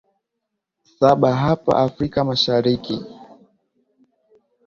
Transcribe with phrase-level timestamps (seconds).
[0.97, 2.97] saba hapa afrika mashariki